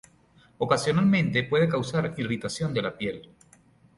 [0.57, 3.29] Ocasionalmente puede causar irritación de la piel.